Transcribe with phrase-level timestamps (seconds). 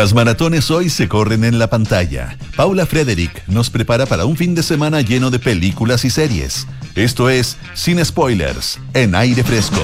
[0.00, 2.38] Las maratones hoy se corren en la pantalla.
[2.56, 6.66] Paula Frederick nos prepara para un fin de semana lleno de películas y series.
[6.94, 9.82] Esto es Sin Spoilers, en aire fresco.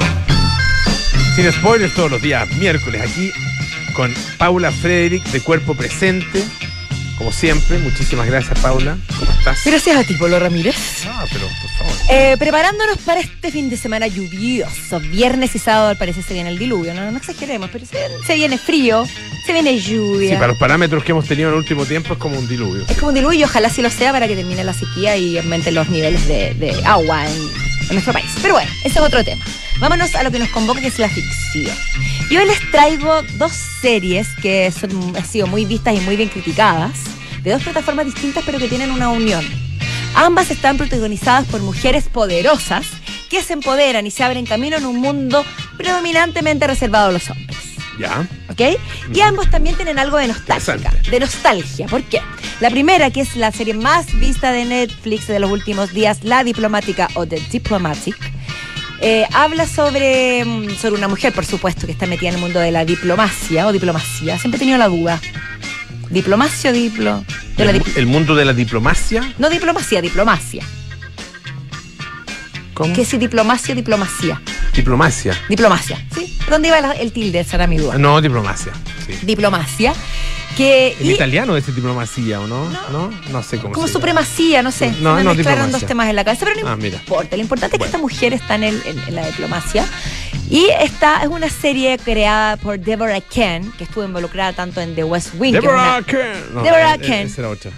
[1.35, 3.31] Sin spoilers todos los días, miércoles, aquí
[3.95, 6.43] con Paula Frederick de Cuerpo Presente.
[7.19, 8.99] Como siempre, muchísimas gracias Paula.
[9.19, 9.65] ¿Cómo estás?
[9.65, 10.77] Gracias a ti, Polo Ramírez.
[11.07, 11.93] Ah, pero por favor.
[12.11, 15.01] Eh, preparándonos para este fin de semana lluvioso.
[15.01, 18.35] Viernes y sábado al parecer se viene el diluvio, no, no exageremos, pero se, se
[18.35, 19.07] viene frío,
[19.47, 20.31] se viene lluvia.
[20.31, 22.85] Sí, para los parámetros que hemos tenido en el último tiempo es como un diluvio.
[22.87, 25.39] Es como un diluvio y ojalá sí lo sea para que termine la sequía y
[25.39, 27.33] aumenten los niveles de, de agua en,
[27.89, 28.31] en nuestro país.
[28.43, 29.43] Pero bueno, ese es otro tema.
[29.79, 31.77] Vámonos a lo que nos convoca, que es la ficción.
[32.31, 36.31] Y hoy les traigo dos series que son, han sido muy vistas y muy bien
[36.31, 36.99] criticadas,
[37.43, 39.45] de dos plataformas distintas pero que tienen una unión.
[40.15, 42.87] Ambas están protagonizadas por mujeres poderosas
[43.29, 45.45] que se empoderan y se abren camino en un mundo
[45.77, 47.59] predominantemente reservado a los hombres.
[47.99, 48.27] ¿Ya?
[48.51, 48.79] ¿Ok?
[49.15, 50.91] Y ambos también tienen algo de nostalgia.
[51.11, 51.87] De nostalgia.
[51.87, 52.21] ¿Por qué?
[52.61, 56.45] La primera, que es la serie más vista de Netflix de los últimos días, La
[56.45, 58.17] Diplomática o The Diplomatic,
[59.01, 62.61] eh, habla sobre, mm, sobre una mujer, por supuesto, que está metida en el mundo
[62.61, 64.39] de la diplomacia o diplomacia.
[64.39, 65.21] Siempre he tenido la duda.
[66.11, 67.25] ¿Diplomacia o diplo?
[67.57, 69.35] De la El, dip- el mundo de la diplomacia.
[69.39, 70.63] no diplomacia, diplomacia.
[72.75, 72.93] ¿Cómo?
[72.95, 74.41] ¿Qué es diplomacia o diplomacia?
[74.75, 75.35] Diplomacia.
[75.49, 75.99] Diplomacia.
[76.15, 76.37] ¿Sí?
[76.51, 77.41] ¿Dónde iba el tilde?
[77.41, 77.97] Esa era mi duda.
[77.97, 78.73] No, diplomacia.
[79.07, 79.15] Sí.
[79.23, 79.95] Diplomacia.
[80.57, 82.71] Que, En y- italiano dice diplomacia, ¿o no?
[82.71, 82.89] No.
[82.91, 84.91] No, no sé cómo como se supremacía, no sé.
[85.01, 86.97] No, me no, mezclaron dos temas en la cabeza, pero no Ah, mira.
[86.97, 87.37] importa.
[87.37, 89.85] Lo importante es que esta mujer está en, el- en- en la diplomacia.
[90.49, 95.05] Y esta es una serie creada por Deborah Ken, que estuvo involucrada tanto en The
[95.05, 95.53] West Wing.
[95.53, 96.55] que es Deborah una- Ken.
[96.55, 97.27] No, Deborah eh, eh, Ken.
[97.27, 97.71] Esa era otra.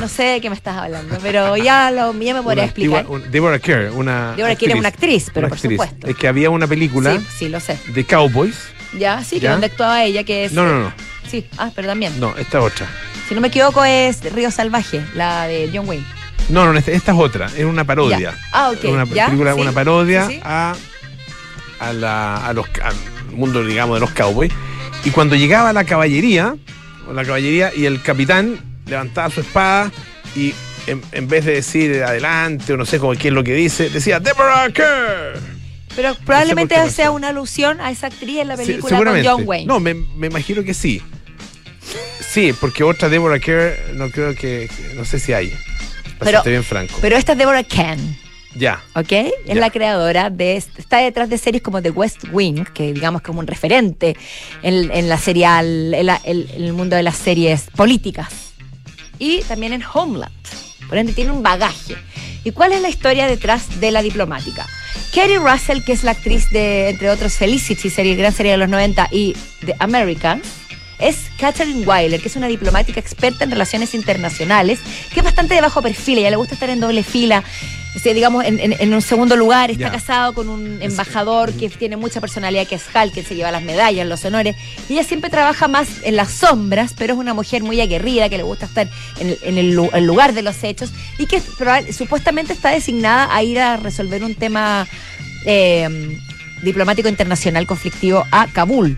[0.00, 3.00] no sé de qué me estás hablando, pero ya, lo, ya me podré Una explicar.
[3.00, 4.32] antigua- un- Deborah Kerr, una.
[4.36, 5.72] Deborah Kerr es una actriz, pero Una por actriz.
[5.80, 6.06] supuesto.
[6.06, 7.78] Es que había una película Sí, sí, lo sé.
[7.88, 8.56] de Cowboys.
[8.96, 10.52] Ya, sí, que donde actuaba ella, que es.
[10.52, 10.92] No, no, no.
[11.30, 12.18] Sí, ah, pero también.
[12.20, 12.86] No, esta otra.
[13.28, 16.04] Si no me equivoco, es Río Salvaje, la de John Wayne.
[16.48, 17.46] No, no, esta, esta es otra.
[17.56, 18.18] Es una parodia.
[18.18, 18.38] Ya.
[18.52, 18.84] Ah, ok.
[18.84, 19.26] Es una ¿Ya?
[19.26, 19.60] película, Sí.
[19.60, 20.40] una parodia Sí, sí.
[20.44, 20.74] A,
[21.80, 22.94] a, la, a los, al
[23.34, 24.52] mundo, digamos, de los cowboys.
[25.04, 26.56] Y cuando llegaba la caballería,
[27.12, 29.90] la caballería y el capitán levantaba su espada
[30.36, 30.54] y
[30.86, 33.90] en, en vez de decir adelante o no sé cómo qué es lo que dice,
[33.90, 35.40] decía Deborah Kerr.
[35.96, 39.28] Pero probablemente sea una alusión a esa actriz en la Sí, película con seguramente.
[39.28, 39.66] John Wayne.
[39.66, 41.02] No, me, me imagino que sí.
[42.36, 45.54] Sí, porque otra Deborah Kerr no creo que, no sé si hay.
[46.18, 46.98] Pero- bien franco.
[47.00, 47.98] Pero esta es Deborah Ken,
[48.54, 48.82] ya.
[48.94, 49.10] ¿ok?
[49.12, 49.54] Es Ya.
[49.54, 50.56] la creadora de.
[50.58, 54.18] Está detrás de series como The West Wing, que digamos como un referente
[54.62, 58.28] en, en la serial, en, la- en- en el mundo de las series políticas.
[59.18, 60.30] Y también en Homeland.
[60.90, 61.96] Por ende, tiene un bagaje.
[62.44, 64.66] ¿Y cuál es la historia detrás de la diplomática?
[65.14, 68.68] Kerry Russell, que es la actriz de, entre otros, Felicity, serie, gran serie de los
[68.68, 70.46] 90, y The Americans,
[70.98, 74.78] es Catherine Weiler, que es una diplomática experta en relaciones internacionales,
[75.12, 77.42] que es bastante de bajo perfil, ella le gusta estar en doble fila,
[77.94, 79.90] o sea, digamos, en, en- en un segundo lugar, está Ya.
[79.92, 83.62] casado con un embajador que tiene mucha personalidad, que es Hal, que se lleva las
[83.62, 84.54] medallas, los honores,
[84.88, 88.36] y ella siempre trabaja más en las sombras, pero es una mujer muy aguerrida, que
[88.36, 91.40] le gusta estar en, el- en el, lu- el lugar de los hechos, y que
[91.92, 94.86] supuestamente está designada a ir a resolver un tema
[95.46, 96.18] eh,
[96.62, 98.96] diplomático internacional conflictivo a Kabul.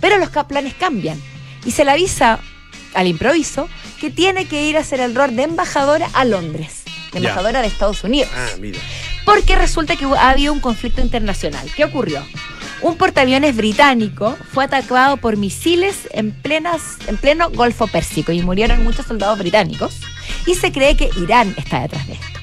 [0.00, 1.18] Pero los planes cambian
[1.64, 2.40] y se le avisa
[2.94, 3.68] al improviso
[4.00, 6.82] que tiene que ir a hacer el rol de embajadora a Londres,
[7.12, 7.30] de Ya.
[7.30, 8.30] embajadora de Estados Unidos.
[8.34, 8.78] Ah, mira.
[9.24, 11.66] Porque resulta que ha habido un conflicto internacional.
[11.74, 12.22] ¿Qué ocurrió?
[12.82, 18.84] Un portaaviones británico fue atacado por misiles en, plenas, en pleno Golfo Pérsico y murieron
[18.84, 20.00] muchos soldados británicos.
[20.46, 22.40] Y se cree que Irán está detrás de esto.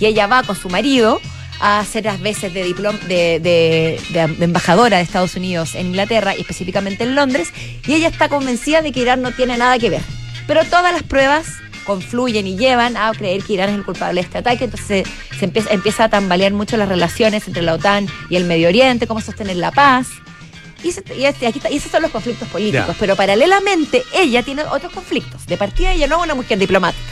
[0.00, 1.20] Y ella va con su marido
[1.60, 5.86] a hacer las veces de, diplom- de, de- de- de embajadora de Estados Unidos en
[5.88, 7.48] Inglaterra y específicamente en Londres.
[7.86, 10.02] Y ella está convencida de que Irán no tiene nada que ver.
[10.46, 11.46] Pero todas las pruebas
[11.84, 14.64] confluyen y llevan a creer que Irán es el culpable de este ataque.
[14.64, 18.44] Entonces se, se empieza, empieza a tambalear mucho las relaciones entre la OTAN y el
[18.44, 20.08] Medio Oriente, cómo sostener la paz.
[20.82, 22.96] Y, se- y este- aquí está- y esos son los conflictos políticos.
[23.00, 25.46] Pero paralelamente, ella tiene otros conflictos.
[25.46, 27.02] De partida, ella no es una mujer diplomática.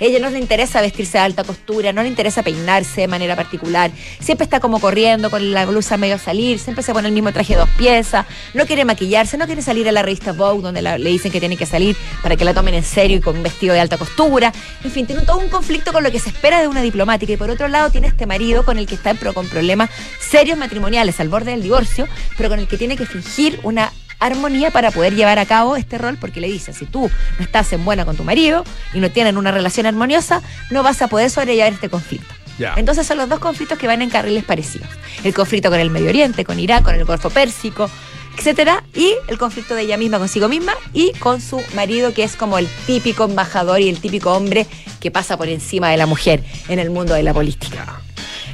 [0.00, 3.90] Ella no le interesa vestirse de alta costura, no le interesa peinarse de manera particular.
[4.20, 7.32] Siempre está como corriendo con la blusa medio a salir, siempre se pone el mismo
[7.32, 10.82] traje de dos piezas, no quiere maquillarse, no quiere salir a la revista Vogue donde
[10.82, 13.36] la- le dicen que tiene que salir para que la tomen en serio y con
[13.36, 14.52] un vestido de alta costura.
[14.82, 17.32] En fin, tiene todo un conflicto con lo que se espera de una diplomática.
[17.32, 19.90] Y por otro lado tiene este marido con el que está pero con problemas
[20.20, 24.70] serios matrimoniales al borde del divorcio, pero con el que tiene que fingir una armonía
[24.70, 27.84] para poder llevar a cabo este rol, porque le dicen, si tú no estás en
[27.84, 31.72] buena con tu marido y no tienen una relación armoniosa, no vas a poder sobrellevar
[31.72, 32.34] este conflicto.
[32.76, 34.88] Entonces son los dos conflictos que van en carriles parecidos.
[35.24, 37.90] El conflicto con el Medio Oriente, con Irak, con el Golfo Pérsico,
[38.36, 42.36] etcétera, y el conflicto de ella misma consigo misma y con su marido, que es
[42.36, 44.66] como el típico embajador y el típico hombre
[45.00, 48.00] que pasa por encima de la mujer en el mundo de la política.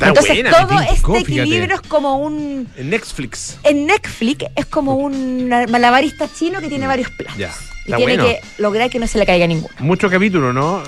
[0.01, 1.19] Está Entonces buena, todo este fíjate.
[1.21, 2.67] equilibrio es como un...
[2.77, 3.59] En Netflix.
[3.65, 7.37] En Netflix es como un malabarista chino que tiene varios planos.
[7.37, 7.51] Ya.
[7.85, 8.25] Y tiene bueno.
[8.25, 9.75] que lograr que no se le caiga ninguno.
[9.81, 10.83] Mucho capítulo, ¿no?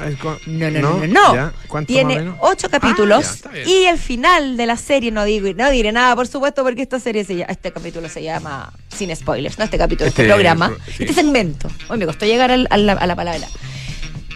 [0.46, 1.34] No, no, no, no, no.
[1.34, 1.52] ¿Ya?
[1.68, 5.24] ¿Cuánto más o Tiene ocho capítulos Ah, ya, y el final de la serie no
[5.24, 8.72] digo, no diré nada, por supuesto, porque esta serie se llama, este capítulo se llama
[8.96, 11.02] sin spoilers, no este capítulo, este, Este, programa, sí.
[11.04, 11.68] este segmento.
[11.90, 13.46] Hoy me costó llegar al- a la, a la palabra.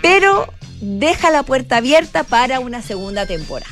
[0.02, 3.70] Pero deja la puerta abierta para una segunda temporada.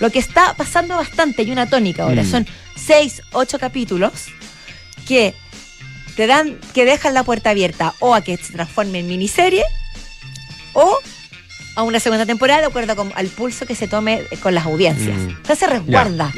[0.00, 2.30] Lo que está pasando bastante, y una tónica ahora, Mm.
[2.30, 2.46] son
[2.76, 4.12] seis, ocho capítulos
[5.06, 5.34] que
[6.16, 9.64] te dan, que dejan la puerta abierta o a que se transforme en miniserie
[10.72, 10.98] o
[11.76, 15.16] a una segunda temporada de acuerdo con, al pulso que se tome con las audiencias.
[15.16, 15.28] Mm.
[15.30, 16.32] Entonces se Ya, resguarda,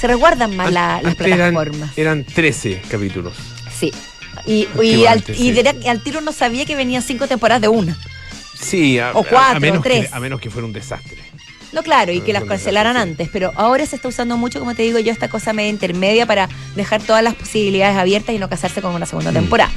[0.00, 1.98] se resguardan más la- las Antes eran- plataformas.
[1.98, 3.34] Eran, 13 capítulos.
[3.78, 3.92] Sí.
[4.46, 5.52] Y, y, al, y sí.
[5.52, 7.98] direct- al tiro no sabía que venían cinco temporadas de una.
[8.60, 10.08] Sí, a, O cuatro, a menos o tres.
[10.08, 11.16] Que, a menos que fuera un desastre.
[11.76, 14.80] No, claro, y que las cancelaran antes, pero ahora se está usando mucho, como te
[14.82, 18.80] digo yo, esta cosa media intermedia para dejar todas las posibilidades abiertas y no casarse
[18.80, 19.34] con una segunda Mm.
[19.34, 19.70] temporada.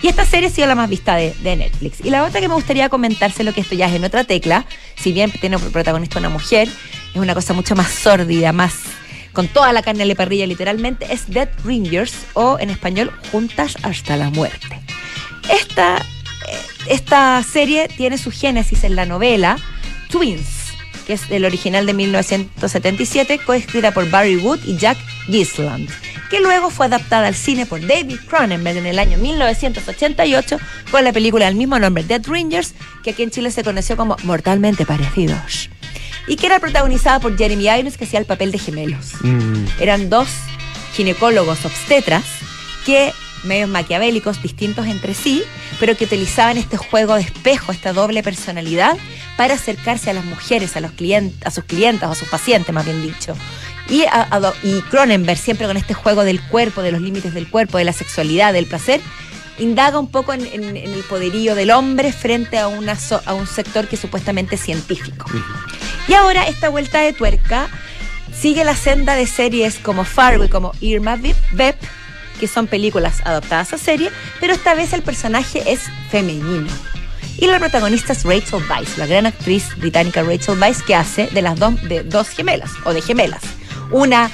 [0.00, 2.00] Y esta serie ha sido la más vista de, de Netflix.
[2.02, 4.64] Y la otra que me gustaría comentárselo, que esto ya es en otra tecla,
[4.96, 6.68] si bien tiene por protagonista una mujer,
[7.14, 8.72] es una cosa mucho más sórdida, más
[9.34, 14.16] con toda la carne la parrilla literalmente, es Dead Ringers o en español Juntas hasta
[14.16, 14.80] la muerte.
[15.50, 19.58] Esta, eh, esta serie tiene su génesis en la novela
[20.08, 20.46] Twins,
[21.12, 25.90] que es el original de 1977, coescrita por Barry Wood y Jack Gisland,
[26.30, 30.56] que luego fue adaptada al cine por David Cronenberg en el año 1988
[30.90, 32.72] con la película del mismo nombre, Dead Ringers,
[33.04, 35.68] que aquí en Chile se conoció como Mortalmente Parecidos,
[36.26, 39.66] y que era protagonizada por Jeremy Irons, que hacía el papel de gemelos Mm.
[39.80, 40.28] eran dos
[40.94, 42.24] ginecólogos obstetras
[42.86, 43.12] que,
[43.44, 45.42] medios maquiavélicos, distintos entre sí,
[45.78, 48.96] pero que utilizaban este juego de espejo, esta doble personalidad,
[49.36, 52.72] para acercarse a las mujeres, a los clientes, a sus clientes, o a sus pacientes,
[52.74, 53.34] más bien dicho.
[53.88, 57.48] Y, a- a- y Cronenberg, siempre con este juego del cuerpo, de los límites del
[57.48, 59.00] cuerpo, de la sexualidad, del placer,
[59.58, 63.34] indaga un poco en, en- en el poderío del hombre frente a, una so- a
[63.34, 65.26] un sector que es supuestamente científico.
[66.08, 67.68] Y ahora esta vuelta de tuerca
[68.38, 71.16] sigue la senda de series como Fargo y como Irma
[71.52, 71.76] Vep,
[72.40, 75.80] que son películas adaptadas a serie, pero esta vez el personaje es
[76.10, 76.68] femenino.
[77.42, 81.42] Y la protagonista es Rachel Weisz, la gran actriz británica Rachel Weisz, que hace de
[81.42, 83.42] las dos, de dos gemelas, o de gemelas.
[83.90, 84.30] Una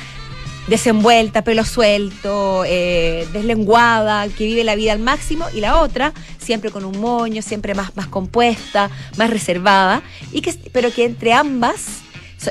[0.66, 6.70] desenvuelta, pelo suelto, eh, deslenguada, que vive la vida al máximo, y la otra siempre
[6.70, 12.02] con un moño, siempre más, más compuesta, más reservada, y que, pero que entre ambas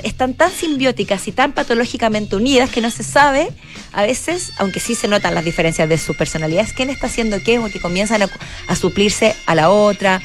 [0.03, 3.50] están tan simbióticas y tan patológicamente unidas que no se sabe
[3.94, 7.60] a veces, aunque sí se notan las diferencias de sus personalidades, quién está haciendo qué
[7.60, 8.24] o que comienzan
[8.68, 10.19] a suplirse a la otra.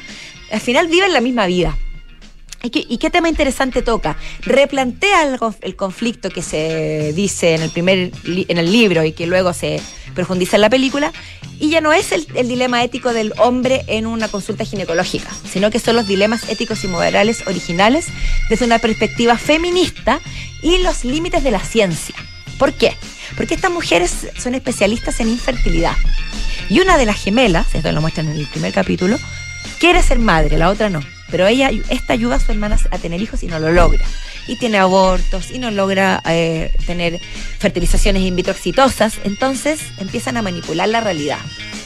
[0.53, 1.77] Al final viven la misma vida.
[2.65, 4.17] ¿Y qué, tema interesante toca?
[4.43, 9.27] Replantea el, el conflicto que se dice en el primer en el libro y que
[9.27, 9.83] luego se
[10.15, 11.13] profundiza en la película,
[11.59, 15.71] y ya no es el, el dilema ético del hombre en una consulta ginecológica, sino
[15.71, 18.07] que son los dilemas éticos y morales originales
[18.49, 20.21] desde una perspectiva feminista
[20.63, 22.15] y los límites de la ciencia.
[22.59, 22.97] ¿Por qué?
[23.37, 25.97] Porque estas mujeres son especialistas en infertilidad.
[26.69, 29.19] Y una de las gemelas, esto lo muestran en el primer capítulo,
[29.79, 31.01] quiere ser madre, la otra no.
[31.31, 34.05] Pero ella, esta ayuda a su hermana a tener hijos y no lo logra.
[34.47, 37.21] Y tiene abortos y no logra eh, tener
[37.59, 38.55] fertilizaciones in vitro.
[39.25, 41.39] Entonces empiezan a manipular la realidad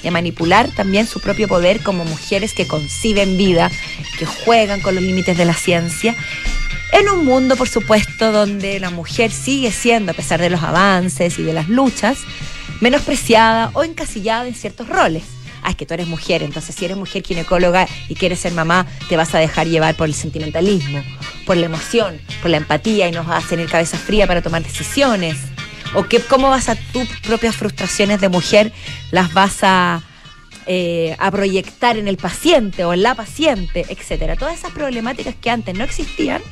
[0.03, 3.71] y a manipular también su propio poder como mujeres que conciben vida,
[4.19, 6.17] que juegan con los límites de la ciencia.
[6.93, 11.39] En un mundo, por supuesto, donde la mujer sigue siendo, a pesar de los avances
[11.39, 12.19] y de las luchas,
[12.81, 15.23] menospreciada o encasillada en ciertos roles.
[15.67, 18.87] Ah, es que tú eres mujer, entonces si eres mujer ginecóloga y quieres ser mamá,
[19.09, 21.03] te vas a dejar llevar por el sentimentalismo,
[21.45, 24.63] por la emoción, por la empatía y nos vas a tener cabeza fría para tomar
[24.63, 25.37] decisiones.
[25.97, 28.73] O que, cómo vas a tus propias frustraciones de mujer,
[29.11, 30.05] las vas a,
[30.67, 34.37] eh, a proyectar en el paciente o en la paciente, etcétera.
[34.37, 36.43] Todas esas problemáticas que antes no existían,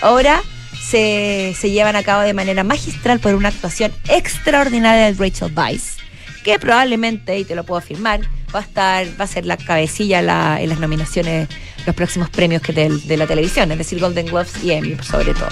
[0.00, 0.40] ahora
[0.82, 5.98] se, se llevan a cabo de manera magistral por una actuación extraordinaria de Rachel Weisz,
[6.42, 8.22] que probablemente, y te lo puedo afirmar,
[8.54, 11.48] va a estar, va a ser la cabecilla la- en las nominaciones,
[11.86, 15.34] los próximos premios que de, de la televisión, es decir, Golden Globes y Emmy, sobre
[15.34, 15.48] todo,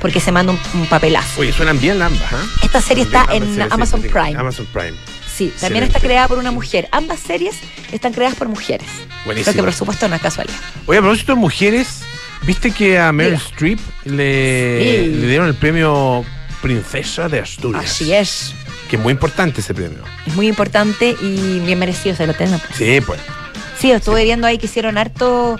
[0.00, 1.40] porque se manda un, un papelazo.
[1.40, 2.44] Oye, suenan bien ambas, ¿ah?
[2.62, 4.36] Esta serie está en Amazon sí, Prime.
[4.38, 4.92] Amazon Prime.
[5.36, 5.86] Sí, también Excelente.
[5.88, 6.88] está creada por una mujer.
[6.92, 7.56] Ambas series
[7.92, 8.86] están creadas por mujeres.
[9.26, 9.52] Buenísimo.
[9.52, 10.56] Lo que por supuesto no es casualidad.
[10.86, 12.00] Oye, a propósito de mujeres,
[12.42, 13.34] ¿viste que a Meryl.
[13.34, 15.10] Streep le, Sí.
[15.10, 16.24] le dieron el premio
[16.62, 17.84] Princesa de Asturias?
[17.84, 18.54] Así es.
[18.88, 20.02] Que es muy importante ese premio.
[20.26, 22.60] Es muy importante y bien merecido se lo tengan.
[22.74, 23.20] Sí, pues.
[23.78, 25.58] Sí, estuve viendo ahí que hicieron harto,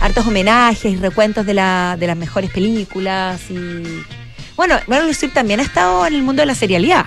[0.00, 3.82] hartos homenajes y recuentos de, la, de las mejores películas y...
[4.56, 7.06] Bueno, Meryl Streep también ha estado en el mundo de la serialidad.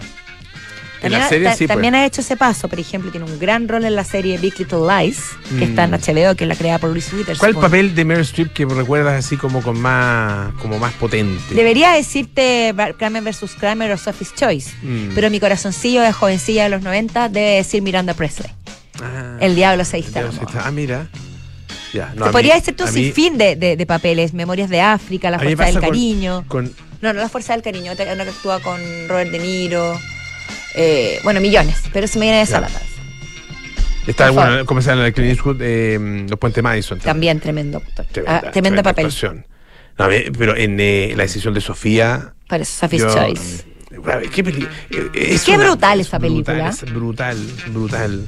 [1.06, 1.76] La También, ha- serie ta- sí, pues.
[1.76, 4.58] también ha hecho ese paso, por ejemplo, tiene un gran rol en la serie Big
[4.60, 5.20] Little Lies,
[5.50, 5.70] que Mm.
[5.70, 7.54] está en HBO, que es la creada por Reese Witherspoon.
[7.54, 11.54] ¿Cuál papel de Meryl Streep que recuerdas así como con más, como más potente?
[11.54, 13.52] Debería decirte Kramer vs.
[13.60, 15.10] Kramer o Sophie's Choice, Mm.
[15.16, 18.50] pero mi corazoncillo de jovencilla de los 90 debe decir Miranda Presley.
[19.02, 20.30] Ah, El diablo se está-
[20.64, 21.08] Ah, mira.
[21.94, 24.70] Ya, no, Te podría decir tú a sin mí- fin de, de- de papeles, Memorias
[24.70, 26.44] de África, La Fuerza del pasa con- Cariño.
[26.48, 29.98] Con, No, no La Fuerza del Cariño, una que actúa con Robert De Niro.
[30.76, 32.86] Eh, bueno, millones, pero se me viene esa la cabeza.
[34.08, 37.00] está, Por bueno, como se llama en el Clint Eastwood, eh, Los Puentes Madison.
[37.00, 37.82] También tremendo.
[38.12, 39.14] Tremenda, Ah, tremendo papel.
[39.98, 42.34] No, pero en eh, la decisión de Sofía.
[42.48, 43.64] Para Sophie's yo- Choice.
[44.04, 46.70] Ver, ¿Qué, eh, es Qué una- brutal es esa brutal, película.
[46.70, 47.38] es brutal,
[47.70, 48.28] brutal.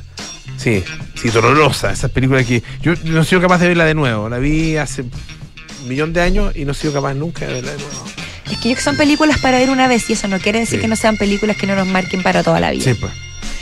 [0.55, 0.81] Sí,
[1.15, 1.91] sí, dolorosa.
[1.91, 2.63] Esas películas que.
[2.81, 4.29] Yo no he sido capaz de verla de nuevo.
[4.29, 7.71] La vi hace un millón de años y no he sido capaz nunca de verla
[7.73, 8.03] de nuevo.
[8.51, 10.77] Es que yo que son películas para ver una vez y eso no quiere decir
[10.77, 10.81] Sí.
[10.81, 12.83] que no sean películas que no nos marquen para toda la vida.
[12.83, 13.11] Sí, pues.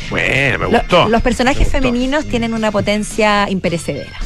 [0.09, 1.09] Bueno, me gustó.
[1.09, 1.71] los personajes gustó.
[1.71, 4.19] femeninos tienen una potencia imperecedera,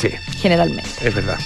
[0.00, 0.08] Sí,
[0.40, 0.88] generalmente.
[1.02, 1.38] es verdad.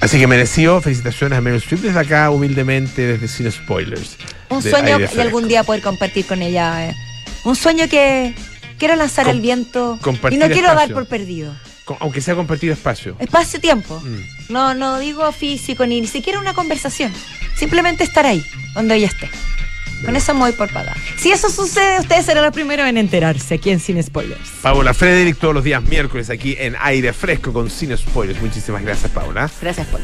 [0.00, 4.16] Así que mereció felicitaciones a Meryl Streep desde acá, humildemente, desde Sin Spoilers.
[4.48, 6.88] Un de sueño de algún día poder compartir con ella.
[6.88, 6.94] eh.
[7.44, 8.32] Un sueño que
[8.78, 9.98] quiero lanzar Com- al viento
[10.30, 11.52] y no quiero dar por perdido.
[12.00, 13.16] Aunque sea compartido espacio.
[13.18, 14.00] Espacio-tiempo.
[14.00, 14.52] Mm.
[14.52, 17.12] No, no digo físico ni, ni siquiera una conversación.
[17.56, 19.30] Simplemente estar ahí, donde ella esté.
[20.04, 20.94] Con eso me voy por paga.
[21.16, 24.48] Si eso sucede, ustedes serán los primeros en enterarse aquí en Sin Spoilers.
[24.62, 28.40] Paola Frederick todos los días miércoles aquí en Aire Fresco con Sin Spoilers.
[28.40, 29.50] Muchísimas gracias, Paola.
[29.60, 29.96] Gracias por